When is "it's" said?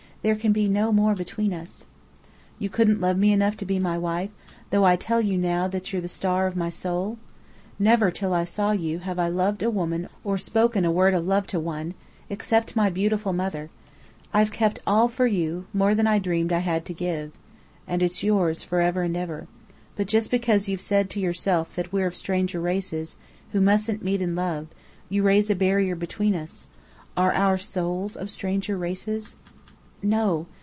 18.03-18.21